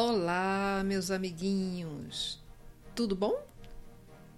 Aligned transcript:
Olá, 0.00 0.80
meus 0.86 1.10
amiguinhos! 1.10 2.40
Tudo 2.94 3.16
bom? 3.16 3.44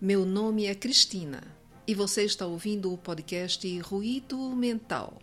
Meu 0.00 0.24
nome 0.24 0.64
é 0.64 0.74
Cristina 0.74 1.42
e 1.86 1.94
você 1.94 2.24
está 2.24 2.46
ouvindo 2.46 2.90
o 2.90 2.96
podcast 2.96 3.78
Ruído 3.80 4.38
Mental. 4.56 5.20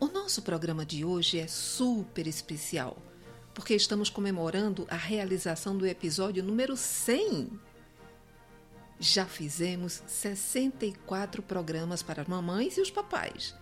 O 0.00 0.06
nosso 0.06 0.40
programa 0.40 0.86
de 0.86 1.04
hoje 1.04 1.38
é 1.38 1.46
super 1.46 2.26
especial 2.26 2.96
porque 3.52 3.74
estamos 3.74 4.08
comemorando 4.08 4.86
a 4.88 4.96
realização 4.96 5.76
do 5.76 5.86
episódio 5.86 6.42
número 6.42 6.74
100. 6.74 7.50
Já 8.98 9.26
fizemos 9.26 10.02
64 10.06 11.42
programas 11.42 12.02
para 12.02 12.22
as 12.22 12.28
mamães 12.28 12.78
e 12.78 12.80
os 12.80 12.90
papais. 12.90 13.54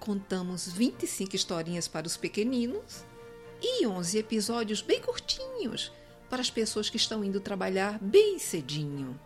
Contamos 0.00 0.66
25 0.72 1.36
historinhas 1.36 1.86
para 1.86 2.08
os 2.08 2.16
pequeninos 2.16 3.04
e 3.62 3.86
11 3.86 4.18
episódios 4.18 4.82
bem 4.82 5.00
curtinhos 5.00 5.92
para 6.28 6.40
as 6.42 6.50
pessoas 6.50 6.90
que 6.90 6.96
estão 6.96 7.22
indo 7.22 7.40
trabalhar 7.40 7.98
bem 8.00 8.38
cedinho. 8.38 9.18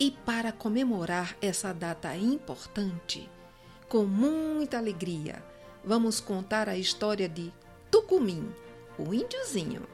E 0.00 0.10
para 0.10 0.50
comemorar 0.50 1.36
essa 1.40 1.72
data 1.72 2.16
importante, 2.16 3.30
com 3.88 4.04
muita 4.04 4.78
alegria, 4.78 5.44
vamos 5.84 6.18
contar 6.18 6.68
a 6.68 6.76
história 6.76 7.28
de 7.28 7.52
Tucumim, 7.90 8.52
o 8.98 9.14
índiozinho, 9.14 9.86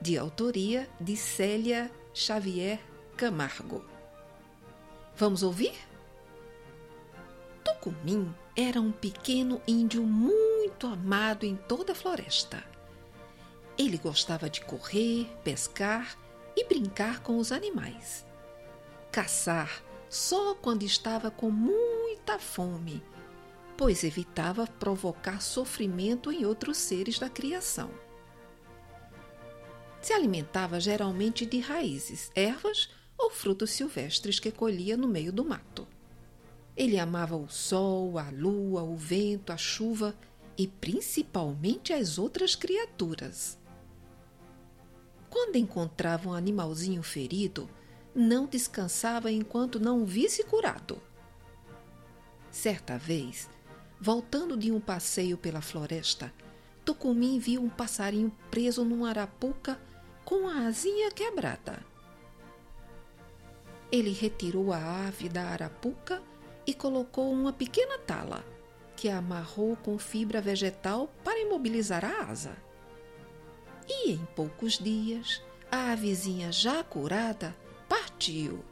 de 0.00 0.16
autoria 0.16 0.88
de 1.00 1.16
Célia 1.16 1.90
Xavier 2.14 2.78
Camargo. 3.16 3.84
Vamos 5.16 5.42
ouvir? 5.42 5.74
Tucumim 7.64 8.32
era 8.54 8.80
um 8.80 8.92
pequeno 8.92 9.60
índio 9.66 10.02
muito 10.02 10.51
amado 10.86 11.44
em 11.44 11.56
toda 11.56 11.92
a 11.92 11.94
floresta. 11.94 12.62
Ele 13.78 13.96
gostava 13.96 14.50
de 14.50 14.60
correr, 14.60 15.26
pescar 15.42 16.16
e 16.56 16.64
brincar 16.64 17.20
com 17.20 17.38
os 17.38 17.50
animais. 17.50 18.26
Caçar 19.10 19.82
só 20.08 20.54
quando 20.54 20.82
estava 20.82 21.30
com 21.30 21.50
muita 21.50 22.38
fome, 22.38 23.02
pois 23.76 24.04
evitava 24.04 24.66
provocar 24.66 25.40
sofrimento 25.40 26.30
em 26.30 26.44
outros 26.44 26.76
seres 26.76 27.18
da 27.18 27.30
criação. 27.30 27.90
Se 30.00 30.12
alimentava 30.12 30.78
geralmente 30.78 31.46
de 31.46 31.60
raízes, 31.60 32.30
ervas 32.34 32.90
ou 33.16 33.30
frutos 33.30 33.70
silvestres 33.70 34.38
que 34.38 34.50
colhia 34.50 34.96
no 34.96 35.08
meio 35.08 35.32
do 35.32 35.44
mato. 35.44 35.86
Ele 36.76 36.98
amava 36.98 37.36
o 37.36 37.48
sol, 37.48 38.18
a 38.18 38.28
lua, 38.30 38.82
o 38.82 38.96
vento, 38.96 39.52
a 39.52 39.56
chuva 39.56 40.14
e 40.56 40.66
principalmente 40.66 41.92
as 41.92 42.18
outras 42.18 42.54
criaturas. 42.54 43.58
Quando 45.30 45.56
encontrava 45.56 46.28
um 46.28 46.32
animalzinho 46.32 47.02
ferido, 47.02 47.68
não 48.14 48.46
descansava 48.46 49.30
enquanto 49.32 49.80
não 49.80 50.02
o 50.02 50.06
visse 50.06 50.44
curado. 50.44 51.00
Certa 52.50 52.98
vez, 52.98 53.48
voltando 53.98 54.56
de 54.56 54.70
um 54.70 54.78
passeio 54.78 55.38
pela 55.38 55.62
floresta, 55.62 56.32
Tucumim 56.84 57.38
viu 57.38 57.62
um 57.62 57.70
passarinho 57.70 58.30
preso 58.50 58.84
numa 58.84 59.08
arapuca 59.08 59.80
com 60.24 60.48
a 60.48 60.66
asinha 60.66 61.10
quebrada. 61.10 61.84
Ele 63.90 64.10
retirou 64.10 64.72
a 64.72 65.06
ave 65.06 65.28
da 65.28 65.44
arapuca 65.44 66.22
e 66.66 66.74
colocou 66.74 67.30
uma 67.32 67.52
pequena 67.52 67.98
tala, 67.98 68.44
que 69.02 69.08
a 69.08 69.18
amarrou 69.18 69.74
com 69.74 69.98
fibra 69.98 70.40
vegetal 70.40 71.12
para 71.24 71.40
imobilizar 71.40 72.04
a 72.04 72.30
asa. 72.30 72.56
E 73.88 74.12
em 74.12 74.24
poucos 74.36 74.78
dias, 74.78 75.42
a 75.68 75.90
avezinha 75.90 76.52
já 76.52 76.84
curada 76.84 77.52
partiu, 77.88 78.64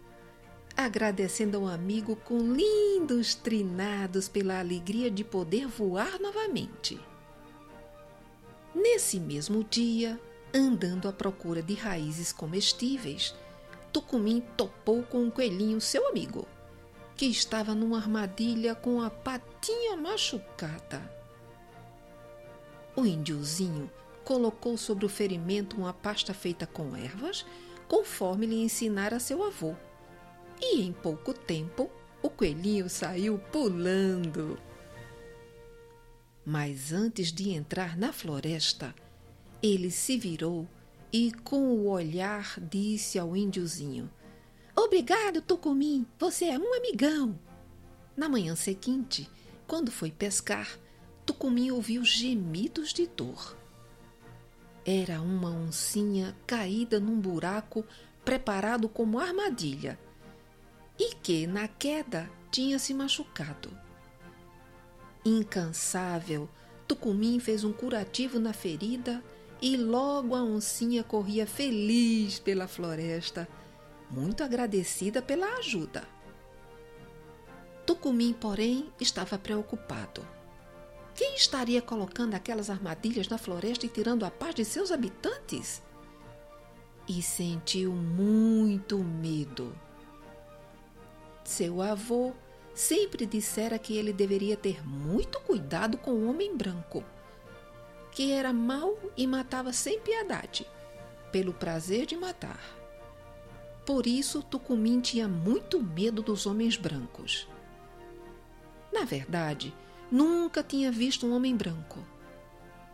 agradecendo 0.77 1.57
ao 1.57 1.67
amigo 1.67 2.15
com 2.15 2.39
lindos 2.39 3.35
trinados 3.35 4.29
pela 4.29 4.61
alegria 4.61 5.11
de 5.11 5.25
poder 5.25 5.67
voar 5.67 6.21
novamente. 6.21 7.01
Nesse 8.73 9.19
mesmo 9.19 9.65
dia, 9.65 10.17
andando 10.55 11.09
à 11.09 11.13
procura 11.13 11.61
de 11.61 11.75
raízes 11.75 12.33
comestíveis, 12.33 13.35
Tucumim 13.93 14.45
topou 14.57 15.03
com 15.03 15.25
um 15.25 15.31
coelhinho, 15.31 15.81
seu 15.81 16.07
amigo 16.07 16.47
que 17.21 17.27
estava 17.27 17.75
numa 17.75 17.99
armadilha 17.99 18.75
com 18.75 19.03
a 19.03 19.11
patinha 19.11 19.95
machucada. 19.95 21.03
O 22.97 23.05
índiozinho 23.05 23.91
colocou 24.25 24.79
sobre 24.79 25.05
o 25.05 25.09
ferimento 25.11 25.77
uma 25.77 25.93
pasta 25.93 26.33
feita 26.33 26.67
com 26.67 26.97
ervas, 26.97 27.45
conforme 27.87 28.47
lhe 28.47 28.63
ensinara 28.63 29.21
seu 29.21 29.45
avô. 29.45 29.77
E 30.63 30.81
em 30.81 30.95
pouco 30.95 31.35
tempo, 31.35 31.91
o 32.23 32.31
coelhinho 32.31 32.89
saiu 32.89 33.39
pulando. 33.53 34.59
Mas 36.43 36.91
antes 36.91 37.31
de 37.31 37.51
entrar 37.51 37.99
na 37.99 38.15
floresta, 38.15 38.95
ele 39.63 39.91
se 39.91 40.17
virou 40.17 40.67
e, 41.13 41.33
com 41.45 41.69
o 41.69 41.91
olhar, 41.91 42.59
disse 42.59 43.19
ao 43.19 43.37
índiozinho: 43.37 44.11
Obrigado, 44.83 45.43
Tucumim, 45.43 46.07
você 46.19 46.47
é 46.47 46.59
um 46.59 46.75
amigão. 46.75 47.39
Na 48.17 48.31
manhã 48.31 48.57
seguinte, 48.57 49.31
quando 49.67 49.91
foi 49.91 50.11
pescar, 50.11 50.79
Tucumim 51.27 51.71
ouviu 51.71 52.03
gemidos 52.03 52.91
de 52.91 53.07
dor. 53.07 53.59
Era 54.83 55.21
uma 55.21 55.51
oncinha 55.51 56.35
caída 56.47 56.99
num 56.99 57.21
buraco 57.21 57.85
preparado 58.25 58.89
como 58.89 59.19
armadilha 59.19 60.01
e 60.99 61.15
que, 61.15 61.47
na 61.47 61.69
queda, 61.69 62.31
tinha 62.51 62.79
se 62.79 62.95
machucado. 62.95 63.71
Incansável, 65.23 66.49
Tucumim 66.89 67.39
fez 67.39 67.65
um 67.65 67.73
curativo 67.73 68.39
na 68.39 68.55
ferida 68.55 69.23
e 69.61 69.77
logo 69.77 70.35
a 70.35 70.43
oncinha 70.43 71.05
corria 71.05 71.47
feliz 71.47 72.39
pela 72.39 72.67
floresta 72.67 73.47
muito 74.11 74.43
agradecida 74.43 75.23
pela 75.23 75.47
ajuda. 75.59 76.03
Tucumim, 77.87 78.33
porém, 78.33 78.93
estava 79.01 79.39
preocupado. 79.39 80.27
Quem 81.15 81.35
estaria 81.35 81.83
colocando 81.83 82.35
aquelas 82.35 82.71
armadilhas 82.71 83.29
na 83.29 83.37
floresta 83.37 83.85
e 83.85 83.89
tirando 83.89 84.25
a 84.25 84.31
paz 84.31 84.55
de 84.55 84.65
seus 84.65 84.91
habitantes? 84.91 85.83
E 87.09 87.21
sentiu 87.21 87.93
muito 87.93 88.99
medo. 88.99 89.75
Seu 91.45 91.83
avô 91.83 92.33
sempre 92.75 93.27
dissera 93.27 93.79
que 93.79 93.97
ele 93.97 94.13
deveria 94.13 94.57
ter 94.57 94.87
muito 94.87 95.41
cuidado 95.41 95.99
com 95.99 96.13
o 96.13 96.31
homem 96.31 96.57
branco, 96.57 97.05
que 98.13 98.33
era 98.33 98.53
mau 98.53 98.97
e 99.17 99.27
matava 99.27 99.73
sem 99.73 100.01
piedade, 100.01 100.67
pelo 101.33 101.53
prazer 101.53 102.07
de 102.07 102.17
matar. 102.17 102.80
Por 103.91 104.07
isso, 104.07 104.41
Tucumim 104.41 105.01
tinha 105.01 105.27
muito 105.27 105.83
medo 105.83 106.23
dos 106.23 106.47
homens 106.47 106.77
brancos. 106.77 107.49
Na 108.93 109.05
verdade, 109.05 109.75
nunca 110.13 110.63
tinha 110.63 110.93
visto 110.93 111.27
um 111.27 111.35
homem 111.35 111.57
branco. 111.57 111.99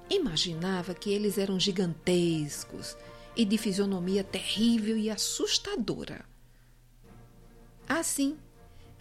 Imaginava 0.08 0.94
que 0.94 1.10
eles 1.10 1.36
eram 1.36 1.60
gigantescos 1.60 2.96
e 3.36 3.44
de 3.44 3.58
fisionomia 3.58 4.24
terrível 4.24 4.96
e 4.96 5.10
assustadora. 5.10 6.24
Assim, 7.86 8.38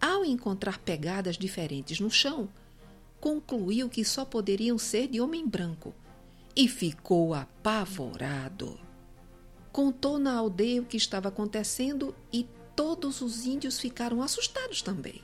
ao 0.02 0.26
encontrar 0.26 0.80
pegadas 0.80 1.38
diferentes 1.38 2.02
no 2.02 2.12
chão, 2.12 2.50
concluiu 3.22 3.88
que 3.88 4.04
só 4.04 4.26
poderiam 4.26 4.78
ser 4.78 5.08
de 5.08 5.22
homem 5.22 5.48
branco 5.48 5.96
e 6.54 6.68
ficou 6.68 7.34
apavorado 7.34 8.78
contou 9.76 10.18
na 10.18 10.34
aldeia 10.34 10.82
o 10.82 10.86
que 10.86 10.96
estava 10.96 11.28
acontecendo 11.28 12.16
e 12.32 12.48
todos 12.78 13.20
os 13.20 13.46
índios 13.46 13.78
ficaram 13.78 14.22
assustados 14.22 14.82
também. 14.82 15.22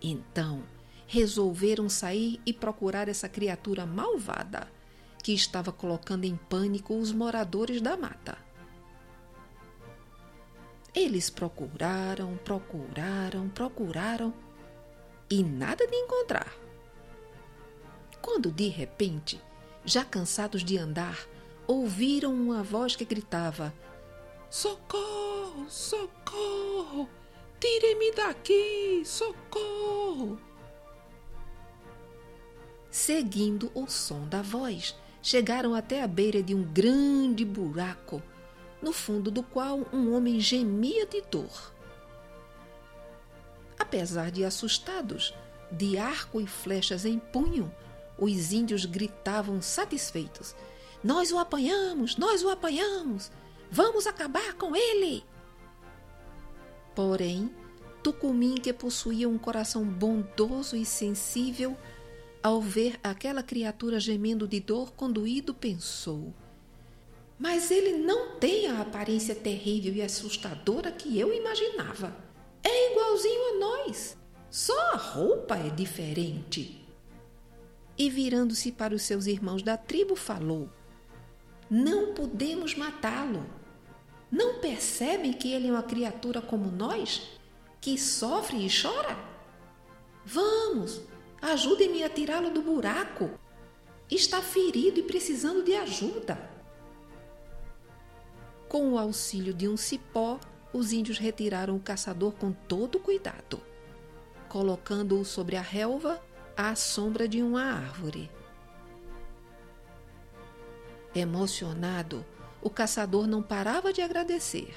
Então, 0.00 0.62
resolveram 1.06 1.86
sair 1.86 2.40
e 2.46 2.52
procurar 2.54 3.10
essa 3.10 3.28
criatura 3.28 3.84
malvada 3.84 4.72
que 5.22 5.34
estava 5.34 5.70
colocando 5.70 6.24
em 6.24 6.34
pânico 6.34 6.96
os 6.96 7.12
moradores 7.12 7.82
da 7.82 7.94
mata. 7.94 8.38
Eles 10.94 11.28
procuraram, 11.28 12.38
procuraram, 12.38 13.50
procuraram 13.50 14.32
e 15.28 15.42
nada 15.42 15.86
de 15.86 15.94
encontrar. 15.94 16.50
Quando 18.22 18.50
de 18.50 18.68
repente, 18.68 19.38
já 19.84 20.06
cansados 20.06 20.64
de 20.64 20.78
andar, 20.78 21.28
ouviram 21.66 22.34
uma 22.34 22.62
voz 22.62 22.96
que 22.96 23.04
gritava: 23.04 23.72
Socorro, 24.50 25.66
socorro! 25.68 27.08
Tire-me 27.60 28.12
daqui, 28.12 29.02
socorro! 29.04 30.38
Seguindo 32.90 33.70
o 33.74 33.86
som 33.88 34.26
da 34.26 34.42
voz, 34.42 34.94
chegaram 35.22 35.74
até 35.74 36.02
a 36.02 36.06
beira 36.06 36.42
de 36.42 36.54
um 36.54 36.62
grande 36.62 37.44
buraco, 37.44 38.22
no 38.82 38.92
fundo 38.92 39.30
do 39.30 39.42
qual 39.42 39.80
um 39.92 40.12
homem 40.14 40.40
gemia 40.40 41.06
de 41.06 41.22
dor. 41.22 41.72
Apesar 43.78 44.30
de 44.30 44.44
assustados, 44.44 45.34
de 45.70 45.96
arco 45.96 46.40
e 46.40 46.46
flechas 46.46 47.06
em 47.06 47.18
punho, 47.18 47.72
os 48.18 48.52
índios 48.52 48.84
gritavam 48.84 49.62
satisfeitos: 49.62 50.54
Nós 51.02 51.32
o 51.32 51.38
apanhamos! 51.38 52.16
Nós 52.16 52.42
o 52.42 52.50
apanhamos! 52.50 53.30
Vamos 53.70 54.06
acabar 54.06 54.54
com 54.54 54.76
ele! 54.76 55.24
Porém, 56.94 57.50
Tucumim, 58.02 58.56
que 58.56 58.72
possuía 58.72 59.28
um 59.28 59.38
coração 59.38 59.84
bondoso 59.84 60.76
e 60.76 60.84
sensível, 60.84 61.76
ao 62.42 62.60
ver 62.60 62.98
aquela 63.02 63.42
criatura 63.42 64.00
gemendo 64.00 64.48
de 64.48 64.58
dor 64.58 64.92
conduído, 64.92 65.54
pensou: 65.54 66.34
Mas 67.38 67.70
ele 67.70 67.98
não 67.98 68.36
tem 68.38 68.66
a 68.66 68.80
aparência 68.80 69.34
terrível 69.34 69.94
e 69.94 70.02
assustadora 70.02 70.90
que 70.90 71.18
eu 71.18 71.32
imaginava. 71.32 72.14
É 72.64 72.92
igualzinho 72.92 73.54
a 73.54 73.58
nós, 73.58 74.16
só 74.50 74.92
a 74.92 74.96
roupa 74.96 75.56
é 75.56 75.70
diferente. 75.70 76.84
E 77.96 78.10
virando-se 78.10 78.72
para 78.72 78.94
os 78.94 79.02
seus 79.02 79.26
irmãos 79.26 79.62
da 79.62 79.76
tribo, 79.76 80.16
falou: 80.16 80.68
Não 81.70 82.14
podemos 82.14 82.74
matá-lo. 82.74 83.44
Não 84.30 84.60
percebem 84.60 85.32
que 85.32 85.52
ele 85.52 85.68
é 85.68 85.72
uma 85.72 85.82
criatura 85.82 86.40
como 86.40 86.70
nós, 86.70 87.22
que 87.80 87.98
sofre 87.98 88.66
e 88.66 88.70
chora? 88.70 89.16
Vamos, 90.24 91.02
Ajudem-me 91.42 92.04
a 92.04 92.08
tirá-lo 92.08 92.50
do 92.50 92.62
buraco. 92.62 93.28
Está 94.08 94.40
ferido 94.40 95.00
e 95.00 95.02
precisando 95.02 95.64
de 95.64 95.74
ajuda. 95.74 96.38
Com 98.68 98.92
o 98.92 98.98
auxílio 98.98 99.52
de 99.52 99.66
um 99.66 99.76
cipó, 99.76 100.38
os 100.72 100.92
índios 100.92 101.18
retiraram 101.18 101.74
o 101.74 101.80
caçador 101.80 102.32
com 102.34 102.52
todo 102.52 103.00
cuidado, 103.00 103.60
colocando-o 104.48 105.24
sobre 105.24 105.56
a 105.56 105.60
relva 105.60 106.22
à 106.56 106.76
sombra 106.76 107.26
de 107.26 107.42
uma 107.42 107.64
árvore. 107.64 108.30
Emocionado, 111.14 112.24
o 112.62 112.70
caçador 112.70 113.26
não 113.26 113.42
parava 113.42 113.92
de 113.92 114.00
agradecer. 114.00 114.74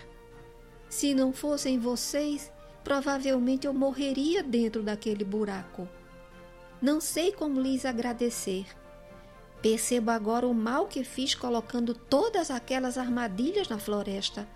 Se 0.90 1.14
não 1.14 1.32
fossem 1.32 1.80
vocês, 1.80 2.52
provavelmente 2.84 3.68
eu 3.68 3.74
morreria 3.74 4.44
dentro 4.44 4.84
daquele 4.84 5.24
buraco. 5.24 5.88
Não 6.82 7.00
sei 7.00 7.32
como 7.32 7.62
lhes 7.62 7.86
agradecer. 7.86 8.66
Percebo 9.62 10.12
agora 10.12 10.46
o 10.46 10.54
mal 10.54 10.88
que 10.88 11.04
fiz 11.04 11.34
colocando 11.34 11.94
todas 11.94 12.52
aquelas 12.52 12.98
armadilhas 12.98 13.70
na 13.70 13.80
floresta. 13.80 14.48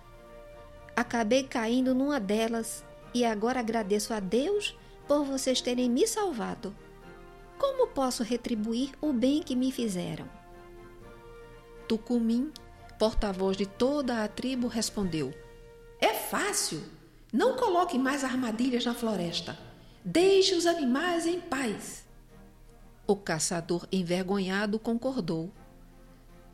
Acabei 0.94 1.44
caindo 1.44 1.94
numa 1.94 2.20
delas 2.20 2.84
e 3.14 3.24
agora 3.24 3.60
agradeço 3.60 4.12
a 4.12 4.20
Deus 4.20 4.76
por 5.08 5.24
vocês 5.24 5.60
terem 5.60 5.88
me 5.88 6.06
salvado. 6.06 6.76
Como 7.58 7.88
posso 7.88 8.22
retribuir 8.22 8.92
o 9.00 9.12
bem 9.12 9.42
que 9.42 9.56
me 9.56 9.72
fizeram? 9.72 10.39
Tucumim, 11.90 12.52
porta-voz 13.00 13.56
de 13.56 13.66
toda 13.66 14.22
a 14.22 14.28
tribo, 14.28 14.68
respondeu: 14.68 15.34
É 16.00 16.14
fácil. 16.14 16.84
Não 17.32 17.56
coloque 17.56 17.98
mais 17.98 18.22
armadilhas 18.22 18.84
na 18.86 18.94
floresta. 18.94 19.58
Deixe 20.04 20.54
os 20.54 20.66
animais 20.66 21.26
em 21.26 21.40
paz. 21.40 22.06
O 23.08 23.16
caçador, 23.16 23.88
envergonhado, 23.90 24.78
concordou. 24.78 25.50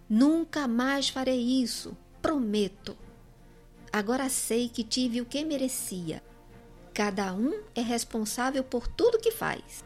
Nunca 0.08 0.66
mais 0.66 1.10
farei 1.10 1.42
isso, 1.62 1.94
prometo. 2.22 2.96
Agora 3.92 4.30
sei 4.30 4.70
que 4.70 4.82
tive 4.82 5.20
o 5.20 5.26
que 5.26 5.44
merecia. 5.44 6.22
Cada 6.94 7.34
um 7.34 7.60
é 7.74 7.82
responsável 7.82 8.64
por 8.64 8.88
tudo 8.88 9.20
que 9.20 9.30
faz. 9.30 9.84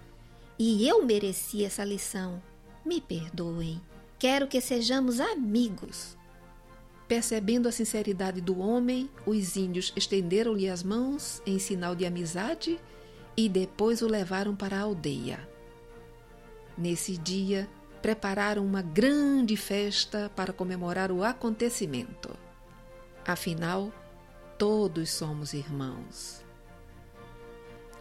E 0.56 0.86
eu 0.86 1.04
mereci 1.04 1.64
essa 1.64 1.82
lição. 1.82 2.40
Me 2.86 3.00
perdoem. 3.00 3.82
Quero 4.20 4.46
que 4.46 4.60
sejamos 4.60 5.18
amigos. 5.18 6.14
Percebendo 7.08 7.66
a 7.66 7.72
sinceridade 7.72 8.38
do 8.42 8.60
homem, 8.60 9.08
os 9.24 9.56
índios 9.56 9.94
estenderam-lhe 9.96 10.68
as 10.68 10.82
mãos 10.82 11.40
em 11.46 11.58
sinal 11.58 11.96
de 11.96 12.04
amizade 12.04 12.78
e 13.34 13.48
depois 13.48 14.02
o 14.02 14.06
levaram 14.06 14.54
para 14.54 14.76
a 14.76 14.82
aldeia. 14.82 15.48
Nesse 16.76 17.16
dia, 17.16 17.66
prepararam 18.02 18.62
uma 18.62 18.82
grande 18.82 19.56
festa 19.56 20.30
para 20.36 20.52
comemorar 20.52 21.10
o 21.10 21.24
acontecimento. 21.24 22.36
Afinal, 23.26 23.90
todos 24.58 25.08
somos 25.08 25.54
irmãos. 25.54 26.44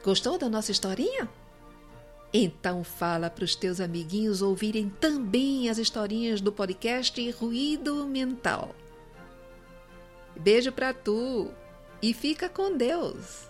Gostou 0.03 0.37
da 0.37 0.49
nossa 0.49 0.73
historinha? 0.73 1.29
Então 2.33 2.83
fala 2.83 3.29
para 3.29 3.43
os 3.43 3.55
teus 3.55 3.79
amiguinhos 3.79 4.41
ouvirem 4.41 4.89
também 4.89 5.69
as 5.69 5.79
historinhas 5.79 6.39
do 6.41 6.51
podcast 6.51 7.29
Ruído 7.31 8.05
Mental. 8.05 8.75
Beijo 10.35 10.71
para 10.71 10.93
tu 10.93 11.51
e 12.01 12.13
fica 12.13 12.47
com 12.47 12.77
Deus. 12.77 13.48